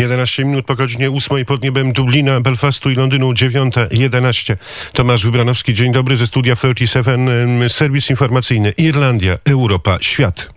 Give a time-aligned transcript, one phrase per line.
[0.00, 4.56] 11 minut po godzinie 8 pod niebem Dublina, Belfastu i Londynu 9.11.
[4.92, 7.28] Tomasz Wybranowski, dzień dobry ze studia 37,
[7.68, 10.48] serwis informacyjny Irlandia, Europa, świat.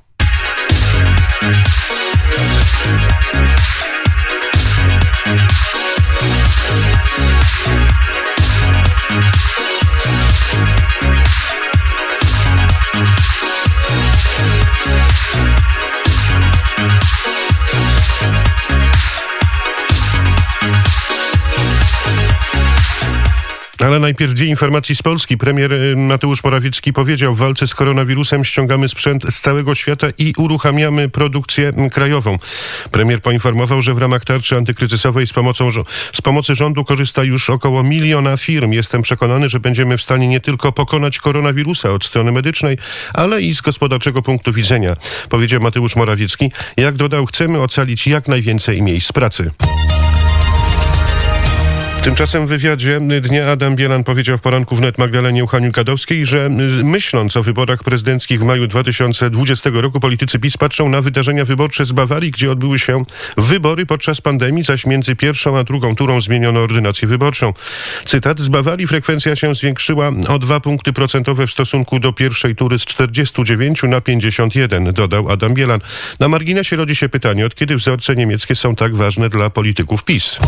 [23.85, 25.37] Ale najpierw dwie informacji z Polski.
[25.37, 30.33] Premier y, Mateusz Morawiecki powiedział, w walce z koronawirusem ściągamy sprzęt z całego świata i
[30.37, 32.37] uruchamiamy produkcję krajową.
[32.91, 35.71] Premier poinformował, że w ramach tarczy antykryzysowej z, pomocą,
[36.13, 38.71] z pomocy rządu korzysta już około miliona firm.
[38.71, 42.77] Jestem przekonany, że będziemy w stanie nie tylko pokonać koronawirusa od strony medycznej,
[43.13, 44.95] ale i z gospodarczego punktu widzenia,
[45.29, 46.51] powiedział Mateusz Morawiecki.
[46.77, 49.51] Jak dodał, chcemy ocalić jak najwięcej miejsc pracy.
[52.03, 56.49] Tymczasem w wywiadzie dnia Adam Bielan powiedział w poranku wnet Magdalenie Uchaniu-Kadowskiej, że
[56.83, 61.91] myśląc o wyborach prezydenckich w maju 2020 roku politycy PiS patrzą na wydarzenia wyborcze z
[61.91, 63.03] Bawarii, gdzie odbyły się
[63.37, 67.53] wybory podczas pandemii, zaś między pierwszą a drugą turą zmieniono ordynację wyborczą.
[68.05, 72.79] Cytat, z Bawarii frekwencja się zwiększyła o dwa punkty procentowe w stosunku do pierwszej tury
[72.79, 75.79] z 49 na 51, dodał Adam Bielan.
[76.19, 80.39] Na marginesie rodzi się pytanie, od kiedy wzorce niemieckie są tak ważne dla polityków PiS.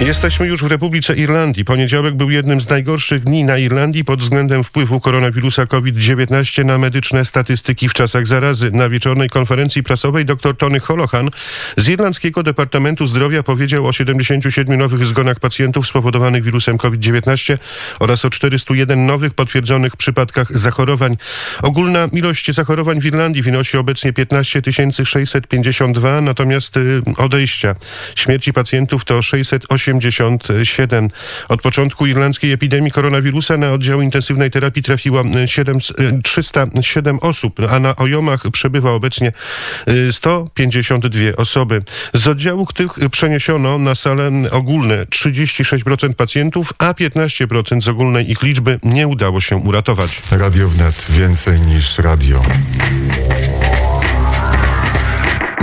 [0.00, 1.64] Jesteśmy już w Republice Irlandii.
[1.64, 7.24] Poniedziałek był jednym z najgorszych dni na Irlandii pod względem wpływu koronawirusa COVID-19 na medyczne
[7.24, 8.70] statystyki w czasach zarazy.
[8.70, 11.30] Na wieczornej konferencji prasowej dr Tony Holohan
[11.76, 17.58] z Irlandzkiego Departamentu Zdrowia powiedział o 77 nowych zgonach pacjentów spowodowanych wirusem COVID-19
[18.00, 21.16] oraz o 401 nowych potwierdzonych przypadkach zachorowań.
[21.62, 24.62] Ogólna ilość zachorowań w Irlandii wynosi obecnie 15
[25.04, 27.74] 652, natomiast y, odejścia
[28.14, 31.08] śmierci pacjentów to 608 87.
[31.48, 35.78] Od początku irlandzkiej epidemii koronawirusa na oddział intensywnej terapii trafiło 7,
[36.22, 39.32] 307 osób, a na ojomach przebywa obecnie
[40.12, 41.82] 152 y, osoby.
[42.14, 48.78] Z oddziałów tych przeniesiono na salę ogólne 36% pacjentów, a 15% z ogólnej ich liczby
[48.82, 50.22] nie udało się uratować.
[50.30, 52.42] Radio wnet więcej niż radio.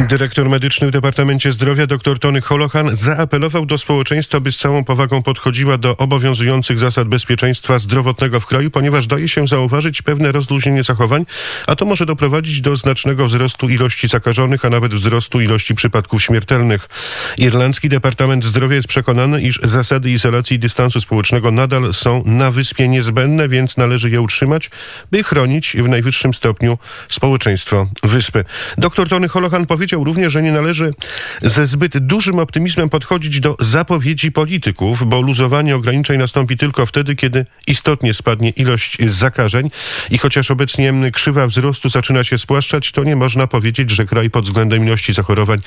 [0.07, 5.23] Dyrektor medyczny w Departamencie Zdrowia dr Tony Holohan zaapelował do społeczeństwa, by z całą powagą
[5.23, 11.25] podchodziła do obowiązujących zasad bezpieczeństwa zdrowotnego w kraju, ponieważ daje się zauważyć pewne rozluźnienie zachowań,
[11.67, 16.89] a to może doprowadzić do znacznego wzrostu ilości zakażonych, a nawet wzrostu ilości przypadków śmiertelnych.
[17.37, 22.87] Irlandzki Departament Zdrowia jest przekonany, iż zasady izolacji i dystansu społecznego nadal są na wyspie
[22.87, 24.69] niezbędne, więc należy je utrzymać,
[25.11, 26.77] by chronić w najwyższym stopniu
[27.09, 28.45] społeczeństwo wyspy.
[28.77, 30.93] Dr Tony Holohan powiedział, również, że nie należy
[31.41, 37.45] ze zbyt dużym optymizmem podchodzić do zapowiedzi polityków, bo luzowanie ograniczeń nastąpi tylko wtedy, kiedy
[37.67, 39.71] istotnie spadnie ilość zakażeń
[40.09, 44.45] i chociaż obecnie krzywa wzrostu zaczyna się spłaszczać, to nie można powiedzieć, że kraj pod
[44.45, 45.59] względem ilości zachorowań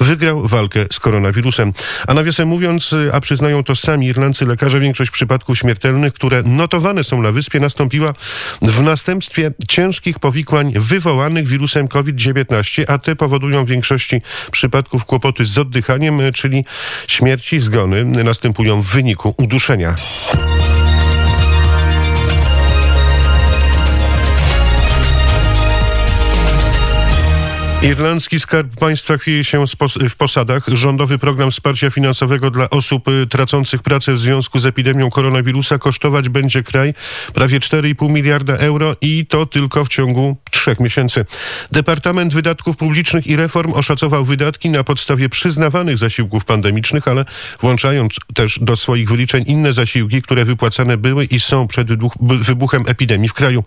[0.00, 1.72] wygrał walkę z koronawirusem.
[2.06, 7.22] A nawiasem mówiąc, a przyznają to sami irlandzcy lekarze, większość przypadków śmiertelnych, które notowane są
[7.22, 8.14] na wyspie, nastąpiła
[8.62, 16.20] w następstwie ciężkich powikłań wywołanych wirusem COVID-19, a te powodują większości przypadków kłopoty z oddychaniem,
[16.34, 16.64] czyli
[17.06, 19.94] śmierci, zgony następują w wyniku uduszenia.
[27.82, 29.64] Irlandzki Skarb Państwa chwieje się
[30.10, 30.68] w posadach.
[30.68, 36.28] Rządowy program wsparcia finansowego dla osób y, tracących pracę w związku z epidemią koronawirusa kosztować
[36.28, 36.94] będzie kraj
[37.34, 41.24] prawie 4,5 miliarda euro i to tylko w ciągu trzech miesięcy.
[41.72, 47.24] Departament Wydatków Publicznych i Reform oszacował wydatki na podstawie przyznawanych zasiłków pandemicznych, ale
[47.60, 51.88] włączając też do swoich wyliczeń inne zasiłki, które wypłacane były i są przed
[52.20, 53.64] wybuchem epidemii w kraju.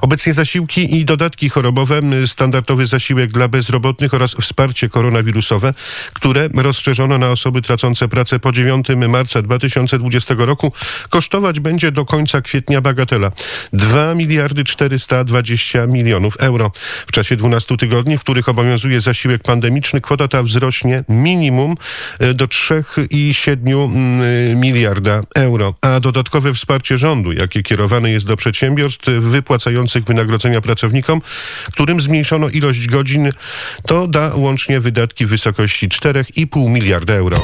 [0.00, 5.74] Obecnie zasiłki i dodatki chorobowe, standardowy zasiłek dla bezrobotnych oraz wsparcie koronawirusowe,
[6.14, 10.72] które rozszerzono na osoby tracące pracę po 9 marca 2020 roku,
[11.10, 13.30] kosztować będzie do końca kwietnia bagatela
[13.72, 16.72] 2 miliardy 420 milionów euro.
[17.06, 21.74] W czasie 12 tygodni, w których obowiązuje zasiłek pandemiczny, kwota ta wzrośnie minimum
[22.18, 25.74] e, do 3,7 mm, miliarda euro.
[25.80, 31.20] A dodatkowe wsparcie rządu, jakie kierowane jest do przedsiębiorstw wypłacających wynagrodzenia pracownikom,
[31.72, 33.32] którym zmniejszono ilość godzin
[33.86, 37.36] to da łącznie wydatki w wysokości 4,5 miliarda euro.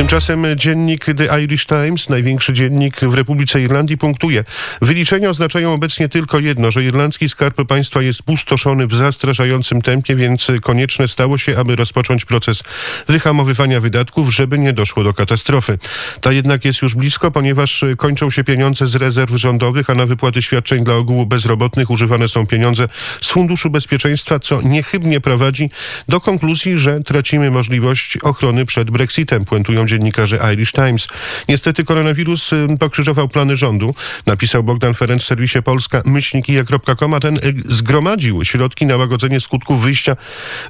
[0.00, 4.44] Tymczasem dziennik The Irish Times, największy dziennik w Republice Irlandii, punktuje.
[4.82, 10.46] Wyliczenia oznaczają obecnie tylko jedno, że irlandzki skarb państwa jest pustoszony w zastraszającym tempie, więc
[10.62, 12.62] konieczne stało się, aby rozpocząć proces
[13.08, 15.78] wyhamowywania wydatków, żeby nie doszło do katastrofy.
[16.20, 20.42] Ta jednak jest już blisko, ponieważ kończą się pieniądze z rezerw rządowych, a na wypłaty
[20.42, 22.88] świadczeń dla ogółu bezrobotnych używane są pieniądze
[23.20, 25.70] z Funduszu Bezpieczeństwa, co niechybnie prowadzi
[26.08, 31.08] do konkluzji, że tracimy możliwość ochrony przed Brexitem, puentują dziennikarze Irish Times.
[31.48, 32.50] Niestety koronawirus
[32.80, 33.94] pokrzyżował plany rządu,
[34.26, 39.82] napisał Bogdan Ferenc w serwisie Polska myślnikija.com, a ten y, zgromadził środki na łagodzenie skutków
[39.82, 40.16] wyjścia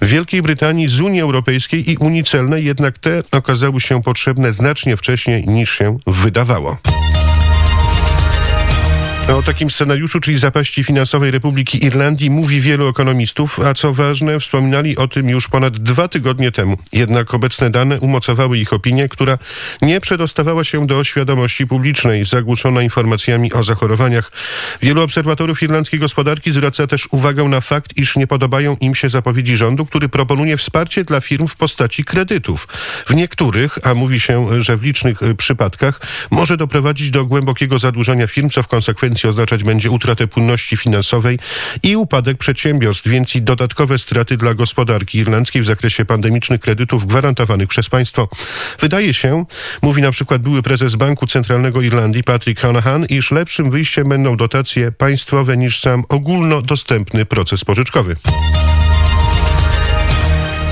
[0.03, 5.47] Wielkiej Brytanii z Unii Europejskiej i Unii Celnej, jednak te okazały się potrzebne znacznie wcześniej
[5.47, 7.00] niż się wydawało.
[9.29, 14.97] O takim scenariuszu, czyli zapaści finansowej Republiki Irlandii, mówi wielu ekonomistów, a co ważne, wspominali
[14.97, 16.77] o tym już ponad dwa tygodnie temu.
[16.93, 19.39] Jednak obecne dane umocowały ich opinię, która
[19.83, 24.33] nie przedostawała się do świadomości publicznej, zagłuszona informacjami o zachorowaniach.
[24.83, 29.57] Wielu obserwatorów irlandzkiej gospodarki zwraca też uwagę na fakt, iż nie podobają im się zapowiedzi
[29.57, 32.69] rządu, który proponuje wsparcie dla firm w postaci kredytów.
[33.07, 36.01] W niektórych, a mówi się, że w licznych przypadkach,
[36.31, 41.39] może doprowadzić do głębokiego zadłużenia firm, co w konsekwencji oznaczać będzie utratę płynności finansowej
[41.83, 47.69] i upadek przedsiębiorstw, więc i dodatkowe straty dla gospodarki irlandzkiej w zakresie pandemicznych kredytów gwarantowanych
[47.69, 48.29] przez państwo.
[48.81, 49.45] Wydaje się,
[49.83, 54.93] mówi na przykład były prezes Banku Centralnego Irlandii Patrick Hanahan, iż lepszym wyjściem będą dotacje
[54.93, 58.17] państwowe niż sam ogólnodostępny proces pożyczkowy.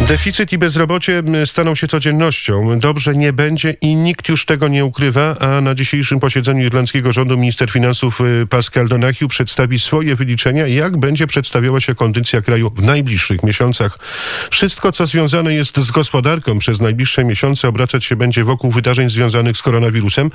[0.06, 2.78] Deficyt i bezrobocie staną się codziennością.
[2.78, 7.36] Dobrze nie będzie i nikt już tego nie ukrywa, a na dzisiejszym posiedzeniu irlandzkiego rządu
[7.36, 12.82] minister finansów y, Pascal Donahue przedstawi swoje wyliczenia, jak będzie przedstawiała się kondycja kraju w
[12.82, 13.98] najbliższych miesiącach.
[14.50, 19.56] Wszystko, co związane jest z gospodarką przez najbliższe miesiące obracać się będzie wokół wydarzeń związanych
[19.56, 20.30] z koronawirusem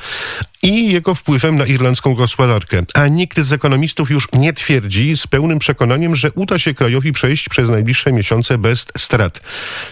[0.61, 2.83] i jego wpływem na irlandzką gospodarkę.
[2.93, 7.49] A nikt z ekonomistów już nie twierdzi z pełnym przekonaniem, że uda się krajowi przejść
[7.49, 9.41] przez najbliższe miesiące bez strat.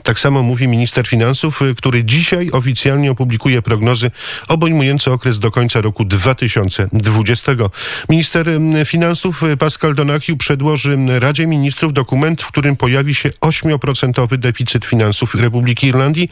[0.03, 4.11] Tak samo mówi minister finansów, y, który dzisiaj oficjalnie opublikuje prognozy
[4.47, 7.51] obejmujące okres do końca roku 2020.
[8.09, 14.37] Minister y, finansów y, Pascal Donahue przedłoży Radzie Ministrów dokument, w którym pojawi się 8%
[14.37, 16.29] deficyt finansów Republiki Irlandii,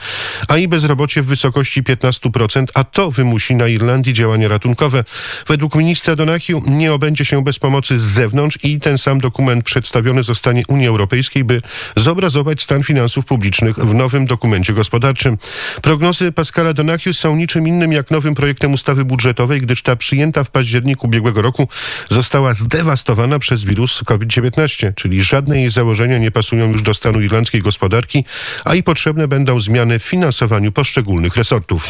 [0.47, 5.03] a i bezrobocie w wysokości 15%, a to wymusi na Irlandii działania ratunkowe.
[5.47, 10.23] Według ministra Donahue nie obędzie się bez pomocy z zewnątrz i ten sam dokument przedstawiony
[10.23, 11.61] zostanie Unii Europejskiej, by
[11.95, 15.37] zobrazować stan finansów finansów publicznych w nowym dokumencie gospodarczym.
[15.81, 20.49] Prognozy Pascala Donahue są niczym innym jak nowym projektem ustawy budżetowej, gdyż ta przyjęta w
[20.49, 21.67] październiku ubiegłego roku
[22.09, 27.61] została zdewastowana przez wirus COVID-19, czyli żadne jej założenia nie pasują już do stanu irlandzkiej
[27.61, 28.25] gospodarki,
[28.65, 31.83] a i potrzebne będą zmiany w finansowaniu poszczególnych resortów.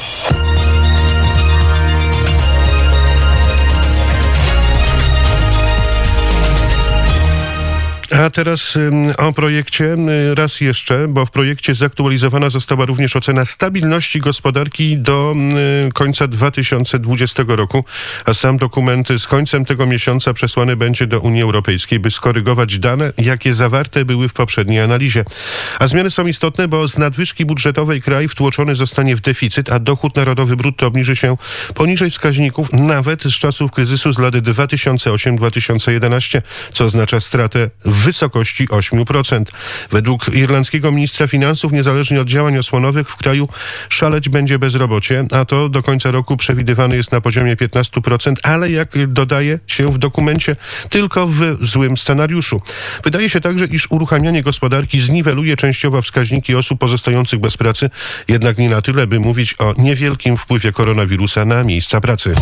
[8.12, 8.78] A teraz
[9.18, 9.98] o projekcie
[10.36, 15.36] raz jeszcze, bo w projekcie zaktualizowana została również ocena stabilności gospodarki do
[15.94, 17.86] końca 2020 roku,
[18.26, 23.14] a sam dokument z końcem tego miesiąca przesłany będzie do Unii Europejskiej, by skorygować dane,
[23.18, 25.26] jakie zawarte były w poprzedniej analizie.
[25.80, 30.16] A zmiany są istotne, bo z nadwyżki budżetowej kraj wtłoczony zostanie w deficyt, a dochód
[30.16, 31.38] narodowy brutto obniży się
[31.76, 36.42] poniżej wskaźników nawet z czasów kryzysu z lat 2008-2011,
[36.74, 39.46] co oznacza stratę w wysokości 8%.
[39.92, 43.48] Według irlandzkiego ministra finansów, niezależnie od działań osłonowych, w kraju
[43.90, 49.08] szaleć będzie bezrobocie, a to do końca roku przewidywane jest na poziomie 15%, ale jak
[49.08, 50.56] dodaje się w dokumencie,
[50.90, 52.62] tylko w złym scenariuszu.
[53.04, 57.90] Wydaje się także, iż uruchamianie gospodarki zniweluje częściowo wskaźniki osób pozostających bez pracy,
[58.28, 62.34] jednak nie na tyle, by mówić o niewielkim wpływie koronawirusa na miejsca pracy.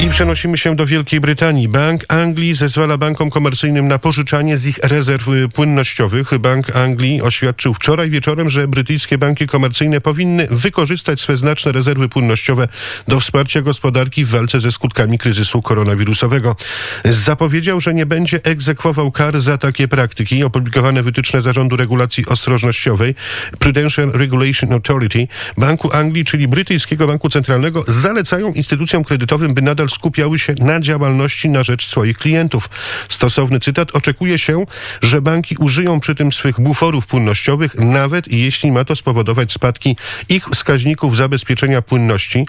[0.00, 1.68] I przenosimy się do Wielkiej Brytanii.
[1.68, 6.38] Bank Anglii zezwala bankom komercyjnym na pożyczanie z ich rezerw płynnościowych.
[6.38, 12.68] Bank Anglii oświadczył wczoraj wieczorem, że brytyjskie banki komercyjne powinny wykorzystać swe znaczne rezerwy płynnościowe
[13.08, 16.56] do wsparcia gospodarki w walce ze skutkami kryzysu koronawirusowego.
[17.04, 20.44] Zapowiedział, że nie będzie egzekwował kar za takie praktyki.
[20.44, 23.14] Opublikowane wytyczne Zarządu Regulacji Ostrożnościowej
[23.58, 29.98] Prudential Regulation Authority Banku Anglii, czyli brytyjskiego banku centralnego, zalecają instytucjom kredytowym, by nadal nadal
[29.98, 32.68] skupiały się na działalności na rzecz swoich klientów.
[33.08, 33.96] Stosowny cytat.
[33.96, 34.64] Oczekuje się,
[35.02, 39.96] że banki użyją przy tym swych buforów płynnościowych, nawet jeśli ma to spowodować spadki
[40.28, 42.46] ich wskaźników zabezpieczenia płynności.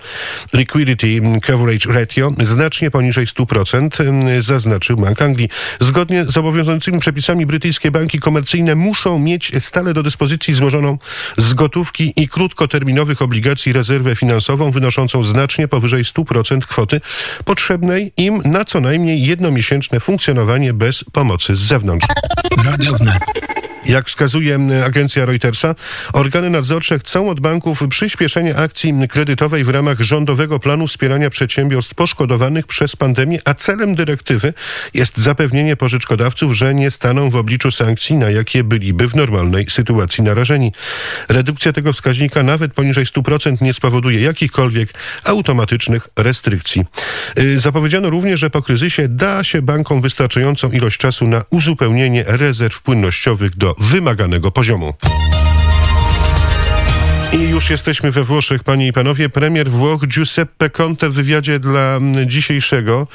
[0.54, 5.50] Liquidity Coverage Ratio znacznie poniżej 100%, zaznaczył Bank Anglii.
[5.80, 10.98] Zgodnie z obowiązującymi przepisami brytyjskie banki komercyjne muszą mieć stale do dyspozycji złożoną
[11.38, 17.02] z gotówki i krótkoterminowych obligacji rezerwę finansową wynoszącą znacznie powyżej 100% kwoty
[17.46, 22.08] potrzebnej im na co najmniej jednomiesięczne funkcjonowanie bez pomocy z zewnątrz.
[22.66, 23.24] Radio Wnet.
[23.90, 25.76] Jak wskazuje agencja Reutersa,
[26.14, 32.68] organy nadzorcze chcą od banków przyspieszenie akcji kredytowej w ramach rządowego planu wspierania przedsiębiorstw poszkodowanych
[32.68, 34.54] przez pandemię, a celem dyrektywy
[34.94, 40.24] jest zapewnienie pożyczkodawców, że nie staną w obliczu sankcji, na jakie byliby w normalnej sytuacji
[40.24, 40.72] narażeni.
[41.30, 44.94] Redukcja tego wskaźnika nawet poniżej 100% nie spowoduje jakichkolwiek
[45.24, 46.86] automatycznych restrykcji.
[47.40, 52.82] Y, zapowiedziano również, że po kryzysie da się bankom wystarczającą ilość czasu na uzupełnienie rezerw
[52.82, 54.94] płynnościowych do wymaganego poziomu.
[57.34, 59.30] I już jesteśmy we Włoszech, panie i panowie.
[59.30, 63.08] Premier Włoch Giuseppe Conte w wywiadzie dla dzisiejszego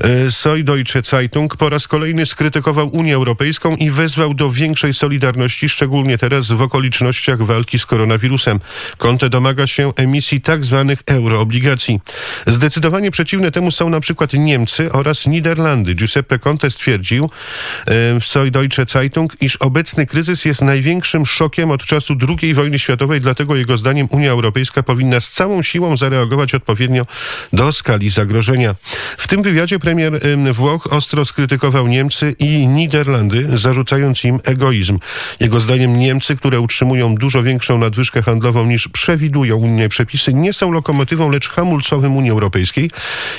[0.00, 5.68] e, Soi Deutsche Zeitung po raz kolejny skrytykował Unię Europejską i wezwał do większej solidarności,
[5.68, 8.60] szczególnie teraz w okolicznościach walki z koronawirusem.
[8.98, 12.00] Conte domaga się emisji tak zwanych euroobligacji.
[12.46, 15.94] Zdecydowanie przeciwne temu są na przykład Niemcy oraz Niderlandy.
[15.94, 21.84] Giuseppe Conte stwierdził e, w Soi Deutsche Zeitung, iż obecny kryzys jest największym szokiem od
[21.84, 27.06] czasu II wojny światowej, dlatego jego zdaniem Unia Europejska powinna z całą siłą zareagować odpowiednio
[27.52, 28.74] do skali zagrożenia.
[29.18, 30.20] W tym wywiadzie premier
[30.52, 34.98] Włoch ostro skrytykował Niemcy i Niderlandy, zarzucając im egoizm.
[35.40, 40.72] Jego zdaniem Niemcy, które utrzymują dużo większą nadwyżkę handlową niż przewidują unijne przepisy, nie są
[40.72, 42.90] lokomotywą, lecz hamulcowym Unii Europejskiej.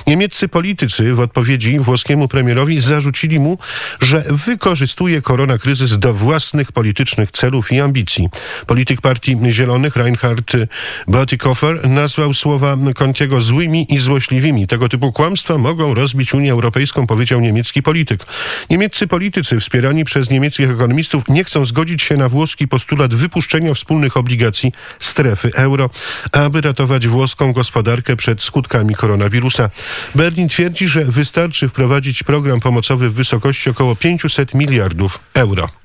[0.08, 3.58] Niemieccy politycy w odpowiedzi włoskiemu premierowi zarzucili mu,
[4.02, 8.30] że wykorzystuje koronakryzys do własnych politycznych celów i ambicji.
[8.68, 10.52] Polityk Partii Zielonych Reinhard
[11.08, 14.68] Botikofer nazwał słowa Contiego złymi i złośliwymi.
[14.68, 18.26] Tego typu kłamstwa mogą rozbić Unię Europejską, powiedział niemiecki polityk.
[18.70, 24.18] Niemieccy politycy wspierani przez niemieckich ekonomistów nie chcą zgodzić się na włoski postulat wypuszczenia wspólnych
[24.18, 25.90] obligacji strefy euro,
[26.32, 29.70] aby ratować włoską gospodarkę przed skutkami koronawirusa.
[30.16, 35.79] Berlin twierdzi, że wystarczy wprowadzić program pomocowy w wysokości około 500 miliardów euro.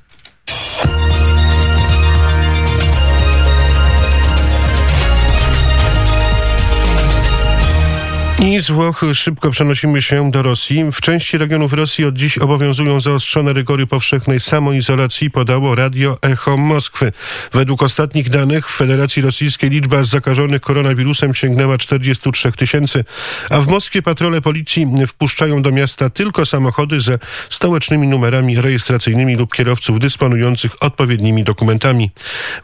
[8.44, 10.84] I z Włoch szybko przenosimy się do Rosji.
[10.92, 17.12] W części regionów Rosji od dziś obowiązują zaostrzone rygory powszechnej samoizolacji, podało Radio Echo Moskwy.
[17.52, 23.04] Według ostatnich danych w Federacji Rosyjskiej liczba zakażonych koronawirusem sięgnęła 43 tysięcy,
[23.50, 27.18] a w Moskwie patrole policji wpuszczają do miasta tylko samochody ze
[27.50, 32.10] stołecznymi numerami rejestracyjnymi lub kierowców dysponujących odpowiednimi dokumentami.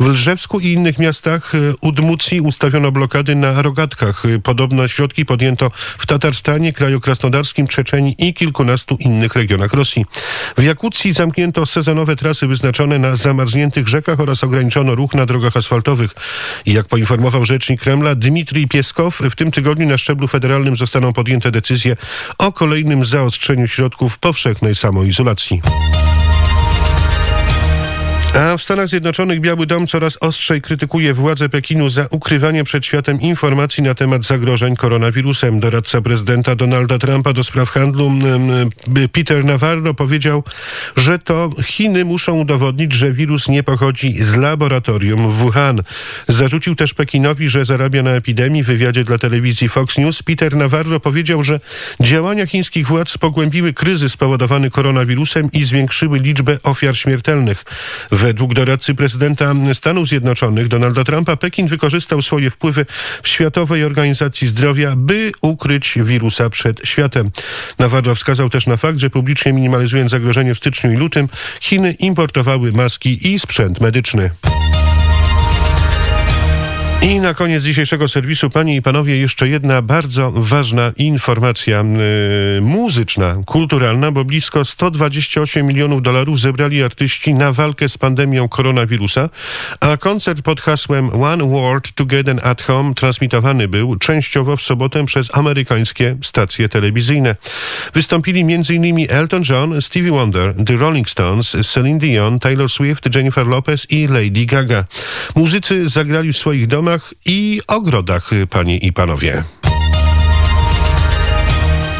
[0.01, 4.23] W Lżewsku i innych miastach Udmucji ustawiono blokady na rogatkach.
[4.43, 10.07] Podobno środki podjęto w Tatarstanie, kraju krasnodarskim, Czeczeni i kilkunastu innych regionach Rosji.
[10.59, 16.15] W Jakucji zamknięto sezonowe trasy wyznaczone na zamarzniętych rzekach oraz ograniczono ruch na drogach asfaltowych.
[16.67, 21.51] I jak poinformował rzecznik Kremla Dmitrij Pieskow, w tym tygodniu na szczeblu federalnym zostaną podjęte
[21.51, 21.97] decyzje
[22.39, 25.61] o kolejnym zaostrzeniu środków powszechnej samoizolacji.
[28.35, 33.21] A w Stanach Zjednoczonych Biały Dom coraz ostrzej krytykuje władze Pekinu za ukrywanie przed światem
[33.21, 35.61] informacji na temat zagrożeń koronawirusem.
[35.61, 38.11] Doradca prezydenta Donalda Trumpa do spraw handlu
[39.13, 40.45] Peter Navarro powiedział,
[40.97, 45.83] że to Chiny muszą udowodnić, że wirus nie pochodzi z laboratorium w Wuhan.
[46.29, 48.63] Zarzucił też Pekinowi, że zarabia na epidemii.
[48.63, 51.61] W wywiadzie dla telewizji Fox News Peter Navarro powiedział, że
[52.01, 57.65] działania chińskich władz pogłębiły kryzys spowodowany koronawirusem i zwiększyły liczbę ofiar śmiertelnych.
[58.21, 62.87] Według doradcy prezydenta Stanów Zjednoczonych Donalda Trumpa Pekin wykorzystał swoje wpływy
[63.23, 67.31] w Światowej Organizacji Zdrowia, by ukryć wirusa przed światem.
[67.79, 71.29] Navarro wskazał też na fakt, że publicznie minimalizując zagrożenie w styczniu i lutym,
[71.61, 74.31] Chiny importowały maski i sprzęt medyczny.
[77.03, 81.85] I na koniec dzisiejszego serwisu, panie i panowie, jeszcze jedna bardzo ważna informacja
[82.57, 89.29] yy, muzyczna, kulturalna, bo blisko 128 milionów dolarów zebrali artyści na walkę z pandemią koronawirusa,
[89.81, 95.37] a koncert pod hasłem One World Together at Home transmitowany był częściowo w sobotę przez
[95.37, 97.37] amerykańskie stacje telewizyjne.
[97.95, 99.07] Wystąpili m.in.
[99.09, 104.47] Elton John, Stevie Wonder, The Rolling Stones, Celine Dion, Taylor Swift, Jennifer Lopez i Lady
[104.47, 104.85] Gaga.
[105.37, 106.90] Muzycy zagrali w swoich domach
[107.25, 109.45] i ogrodach, panie i panowie.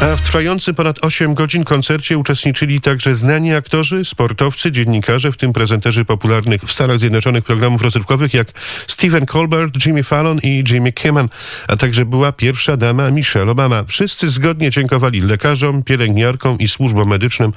[0.01, 5.53] A w trwającym ponad 8 godzin koncercie uczestniczyli także znani aktorzy, sportowcy, dziennikarze, w tym
[5.53, 8.47] prezenterzy popularnych w Stanach Zjednoczonych programów rozrywkowych jak
[8.87, 11.29] Stephen Colbert, Jimmy Fallon i Jimmy Kimmel,
[11.67, 13.83] a także była pierwsza dama Michelle Obama.
[13.87, 17.51] Wszyscy zgodnie dziękowali lekarzom, pielęgniarkom i służbom medycznym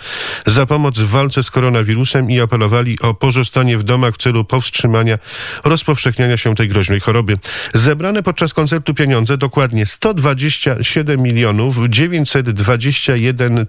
[0.47, 5.19] za pomoc w walce z koronawirusem i apelowali o pozostanie w domach w celu powstrzymania
[5.65, 7.39] rozpowszechniania się tej groźnej choroby.
[7.75, 13.67] Zebrane podczas koncertu pieniądze, dokładnie 127 milionów 900 921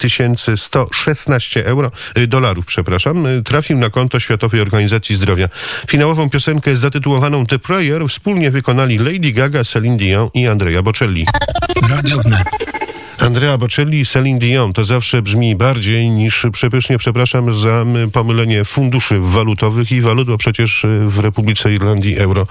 [0.57, 5.49] 116 euro, y, dolarów, przepraszam, y, trafił na konto Światowej Organizacji Zdrowia.
[5.87, 11.25] Finałową piosenkę zatytułowaną The Prayer wspólnie wykonali Lady Gaga, Celine Dion i Andrea Bocelli.
[11.89, 12.47] Radio Wnet.
[13.19, 19.19] Andrea Bocelli i Celine Dion to zawsze brzmi bardziej niż przepysznie, przepraszam za pomylenie funduszy
[19.19, 22.47] walutowych i walut, bo przecież y, w Republice Irlandii euro,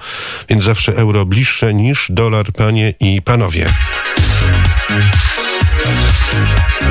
[0.49, 3.65] więc zawsze euro bliższe niż dolar, panie i panowie.
[6.27, 6.84] Thank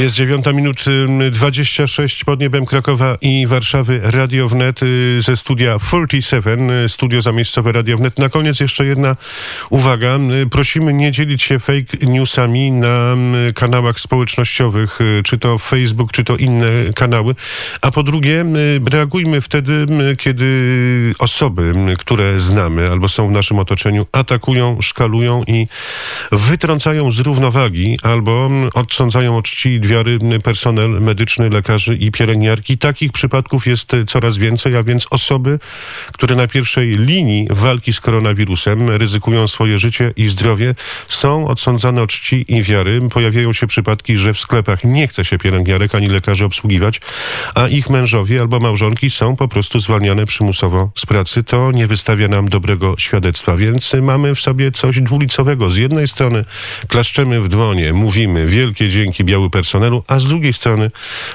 [0.00, 0.84] Jest dziewiąta minut
[1.30, 7.72] 26 pod niebem Krakowa i Warszawy Radio Wnet y, ze studia 47, y, studio zamiejscowe
[7.72, 8.18] Radio Wnet.
[8.18, 9.16] Na koniec jeszcze jedna
[9.70, 10.18] uwaga.
[10.42, 13.16] Y, prosimy nie dzielić się fake newsami na
[13.54, 17.34] kanałach społecznościowych, czy to Facebook, czy to inne kanały.
[17.80, 18.44] A po drugie,
[18.90, 19.86] reagujmy wtedy,
[20.18, 25.66] kiedy osoby, które znamy albo są w naszym otoczeniu, atakują, szkalują i
[26.32, 32.78] wytrącają z równowagi albo odsądzają od czci wiary personel medyczny, lekarzy i pielęgniarki.
[32.78, 35.58] Takich przypadków jest coraz więcej, a więc osoby,
[36.12, 40.74] które na pierwszej linii walki z koronawirusem ryzykują swoje życie i zdrowie,
[41.08, 43.00] są odsądzane od czci i wiary.
[43.10, 47.00] Pojawiają się przypadki, że w sklepach nie chce się pielęgniarek ani lekarzy obsługiwać,
[47.54, 51.44] a ich mężowie albo małżonki są po prostu zwalniane przymusowo z pracy.
[51.44, 55.70] To nie wystawia nam dobrego świadectwa, więc mamy w sobie coś dwulicowego.
[55.70, 56.44] Z jednej strony
[56.88, 60.90] klaszczemy w dłonie, mówimy wielkie dzięki biały personel, personelu, a z drugiej strony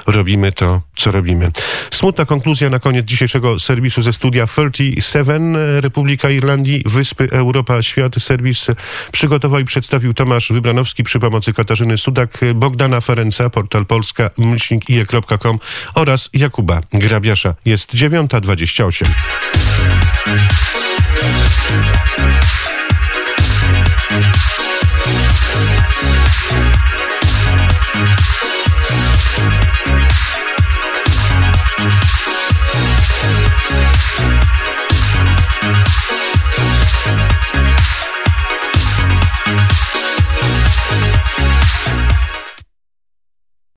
[0.06, 1.50] robimy to, co robimy.
[1.90, 5.56] Smutna konkluzja na koniec dzisiejszego serwisu ze studia 37.
[5.80, 8.14] Republika Irlandii, Wyspy Europa, Świat.
[8.18, 8.66] Serwis
[9.12, 15.58] przygotował i przedstawił Tomasz Wybranowski przy pomocy Katarzyny Sudak, Bogdana Ferenca, portal polska, myślnikije.com
[15.94, 17.54] oraz Jakuba Grabiasza.
[17.64, 19.06] Jest 9.28.